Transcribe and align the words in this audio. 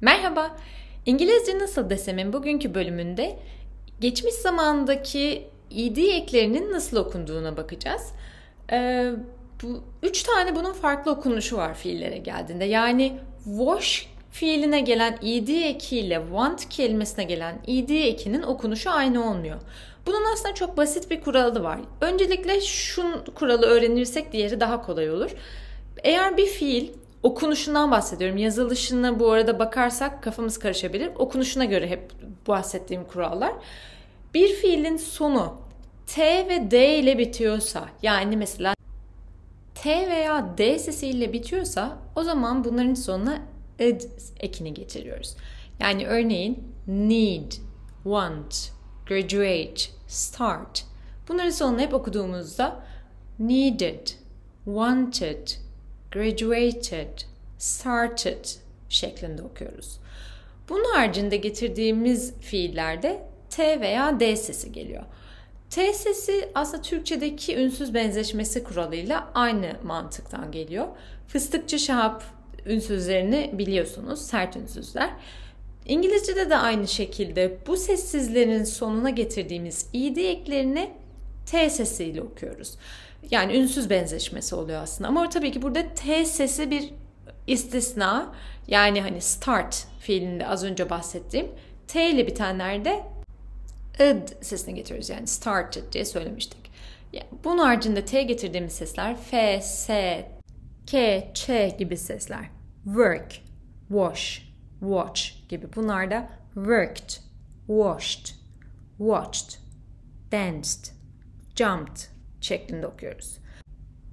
Merhaba. 0.00 0.56
İngilizce 1.06 1.58
nasıl 1.58 1.90
desemin 1.90 2.32
bugünkü 2.32 2.74
bölümünde 2.74 3.38
geçmiş 4.00 4.34
zamandaki 4.34 5.48
ed 5.70 5.96
eklerinin 5.96 6.72
nasıl 6.72 6.96
okunduğuna 6.96 7.56
bakacağız. 7.56 8.12
Ee, 8.72 9.12
bu 9.62 9.82
üç 10.02 10.22
tane 10.22 10.56
bunun 10.56 10.72
farklı 10.72 11.10
okunuşu 11.10 11.56
var 11.56 11.74
fiillere 11.74 12.18
geldiğinde. 12.18 12.64
Yani 12.64 13.18
wash 13.44 14.08
fiiline 14.30 14.80
gelen 14.80 15.18
ed 15.22 15.48
ekiyle 15.48 16.22
want 16.28 16.68
kelimesine 16.68 17.24
gelen 17.24 17.58
ed 17.68 17.88
ekinin 17.88 18.42
okunuşu 18.42 18.90
aynı 18.90 19.30
olmuyor. 19.30 19.58
Bunun 20.06 20.32
aslında 20.32 20.54
çok 20.54 20.76
basit 20.76 21.10
bir 21.10 21.20
kuralı 21.20 21.62
var. 21.62 21.80
Öncelikle 22.00 22.60
şu 22.60 23.24
kuralı 23.34 23.66
öğrenirsek 23.66 24.32
diğeri 24.32 24.60
daha 24.60 24.82
kolay 24.82 25.10
olur. 25.10 25.30
Eğer 26.02 26.36
bir 26.36 26.46
fiil 26.46 26.88
okunuşundan 27.22 27.90
bahsediyorum. 27.90 28.36
Yazılışına 28.36 29.20
bu 29.20 29.30
arada 29.30 29.58
bakarsak 29.58 30.22
kafamız 30.22 30.58
karışabilir. 30.58 31.10
Okunuşuna 31.16 31.64
göre 31.64 31.88
hep 31.88 32.12
bahsettiğim 32.48 33.04
kurallar. 33.04 33.52
Bir 34.34 34.48
fiilin 34.48 34.96
sonu 34.96 35.54
T 36.06 36.48
ve 36.48 36.70
D 36.70 36.98
ile 36.98 37.18
bitiyorsa 37.18 37.88
yani 38.02 38.36
mesela 38.36 38.74
T 39.74 40.10
veya 40.10 40.58
D 40.58 40.78
sesiyle 40.78 41.32
bitiyorsa 41.32 41.98
o 42.16 42.22
zaman 42.22 42.64
bunların 42.64 42.94
sonuna 42.94 43.38
id 43.78 44.00
ekini 44.40 44.74
getiriyoruz. 44.74 45.36
Yani 45.80 46.06
örneğin 46.06 46.64
need, 46.86 47.52
want, 48.02 48.72
graduate, 49.06 49.82
start. 50.06 50.84
Bunların 51.28 51.50
sonunu 51.50 51.80
hep 51.80 51.94
okuduğumuzda 51.94 52.80
needed, 53.38 54.08
wanted, 54.64 55.48
graduated, 56.12 57.20
started 57.58 58.44
şeklinde 58.88 59.42
okuyoruz. 59.42 59.98
Bunun 60.68 60.94
haricinde 60.94 61.36
getirdiğimiz 61.36 62.34
fiillerde 62.40 63.22
T 63.50 63.80
veya 63.80 64.20
D 64.20 64.36
sesi 64.36 64.72
geliyor. 64.72 65.02
T 65.70 65.92
sesi 65.92 66.48
aslında 66.54 66.82
Türkçedeki 66.82 67.56
ünsüz 67.56 67.94
benzeşmesi 67.94 68.64
kuralıyla 68.64 69.30
aynı 69.34 69.76
mantıktan 69.84 70.52
geliyor. 70.52 70.86
Fıstıkçı 71.28 71.78
şahap 71.78 72.24
ünsüzlerini 72.66 73.50
biliyorsunuz, 73.52 74.20
sert 74.20 74.56
ünsüzler. 74.56 75.10
İngilizce'de 75.86 76.50
de 76.50 76.56
aynı 76.56 76.88
şekilde 76.88 77.58
bu 77.66 77.76
sessizlerin 77.76 78.64
sonuna 78.64 79.10
getirdiğimiz 79.10 79.86
id 79.92 80.16
eklerini 80.16 80.90
T 81.50 81.70
sesiyle 81.70 82.22
okuyoruz. 82.22 82.76
Yani 83.30 83.56
ünsüz 83.56 83.90
benzeşmesi 83.90 84.54
oluyor 84.54 84.82
aslında. 84.82 85.08
Ama 85.08 85.28
tabii 85.28 85.52
ki 85.52 85.62
burada 85.62 85.94
T 85.94 86.24
sesi 86.24 86.70
bir 86.70 86.90
istisna. 87.46 88.34
Yani 88.66 89.00
hani 89.00 89.20
start 89.20 89.86
fiilinde 90.00 90.46
az 90.46 90.64
önce 90.64 90.90
bahsettiğim 90.90 91.46
T 91.86 92.10
ile 92.10 92.26
bitenlerde 92.26 93.02
id 94.00 94.28
sesini 94.40 94.74
getiriyoruz. 94.74 95.08
Yani 95.08 95.26
started 95.26 95.92
diye 95.92 96.04
söylemiştik. 96.04 96.70
Bunun 97.44 97.58
haricinde 97.58 98.04
T 98.04 98.22
getirdiğimiz 98.22 98.72
sesler 98.72 99.16
F, 99.16 99.60
S, 99.60 100.28
K, 100.86 101.30
Ç 101.34 101.48
gibi 101.78 101.96
sesler. 101.96 102.50
Work, 102.84 103.32
wash, 103.88 104.52
watch 104.80 105.48
gibi. 105.48 105.66
Bunlar 105.76 106.10
da 106.10 106.30
worked, 106.54 107.10
washed, 107.66 108.34
watched, 108.98 109.58
danced, 110.32 110.97
jumped 111.58 112.00
şeklinde 112.40 112.86
okuyoruz. 112.86 113.38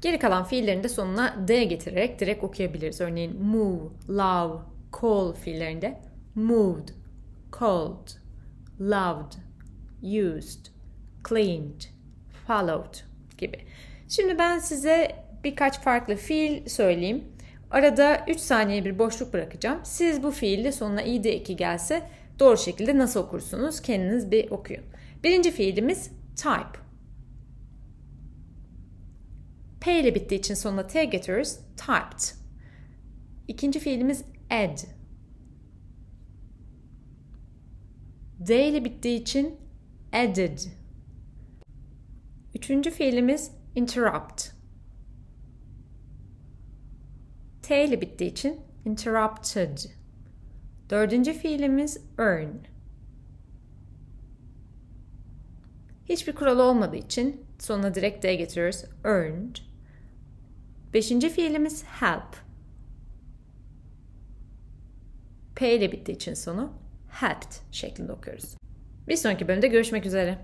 Geri 0.00 0.18
kalan 0.18 0.44
fiillerin 0.44 0.84
de 0.84 0.88
sonuna 0.88 1.48
D 1.48 1.64
getirerek 1.64 2.20
direkt 2.20 2.44
okuyabiliriz. 2.44 3.00
Örneğin 3.00 3.42
move, 3.42 3.80
love, 4.08 4.58
call 5.00 5.32
fiillerinde 5.32 6.00
moved, 6.34 6.88
called, 7.58 8.08
loved, 8.80 9.32
used, 10.02 10.66
cleaned, 11.28 11.80
followed 12.46 12.94
gibi. 13.38 13.58
Şimdi 14.08 14.38
ben 14.38 14.58
size 14.58 15.24
birkaç 15.44 15.80
farklı 15.80 16.16
fiil 16.16 16.68
söyleyeyim. 16.68 17.24
Arada 17.70 18.24
3 18.28 18.40
saniye 18.40 18.84
bir 18.84 18.98
boşluk 18.98 19.32
bırakacağım. 19.32 19.80
Siz 19.82 20.22
bu 20.22 20.30
fiille 20.30 20.72
sonuna 20.72 21.02
id 21.02 21.24
eki 21.24 21.56
gelse 21.56 22.02
doğru 22.38 22.56
şekilde 22.56 22.98
nasıl 22.98 23.20
okursunuz? 23.20 23.82
Kendiniz 23.82 24.30
bir 24.30 24.50
okuyun. 24.50 24.84
Birinci 25.24 25.50
fiilimiz 25.50 26.10
type. 26.36 26.89
P 29.80 30.00
ile 30.00 30.14
bittiği 30.14 30.40
için 30.40 30.54
sonuna 30.54 30.86
T 30.86 31.04
getiriyoruz. 31.04 31.56
Typed. 31.76 32.36
İkinci 33.48 33.80
fiilimiz 33.80 34.24
add. 34.50 34.78
D 38.38 38.68
ile 38.68 38.84
bittiği 38.84 39.20
için 39.20 39.56
added. 40.12 40.58
Üçüncü 42.54 42.90
fiilimiz 42.90 43.50
interrupt. 43.74 44.48
T 47.62 47.84
ile 47.84 48.00
bittiği 48.00 48.30
için 48.30 48.60
interrupted. 48.84 49.78
Dördüncü 50.90 51.32
fiilimiz 51.32 51.98
earn. 52.18 52.48
Hiçbir 56.08 56.34
kural 56.34 56.58
olmadığı 56.58 56.96
için 56.96 57.44
sonuna 57.58 57.94
direkt 57.94 58.22
D 58.22 58.34
getiriyoruz. 58.34 58.84
Earned. 59.04 59.69
Beşinci 60.94 61.30
fiilimiz 61.30 61.84
help. 61.84 62.36
P 65.56 65.74
ile 65.76 65.92
bittiği 65.92 66.16
için 66.16 66.34
sonu 66.34 66.72
helped 67.08 67.52
şeklinde 67.70 68.12
okuyoruz. 68.12 68.56
Bir 69.08 69.16
sonraki 69.16 69.48
bölümde 69.48 69.68
görüşmek 69.68 70.06
üzere. 70.06 70.38